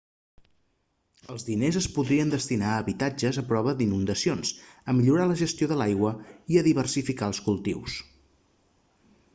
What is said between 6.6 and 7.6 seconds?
a diversificar els